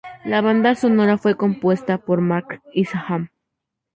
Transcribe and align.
La 0.25 0.41
banda 0.41 0.73
sonora 0.73 1.19
fue 1.19 1.37
compuesta 1.37 1.99
por 1.99 2.21
Mark 2.21 2.63
Isham. 2.73 3.29